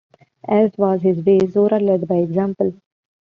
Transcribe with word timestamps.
As 0.47 0.71
was 0.79 1.03
his 1.03 1.23
way, 1.23 1.37
Zora 1.45 1.79
led 1.79 2.07
by 2.07 2.15
example. 2.15 2.73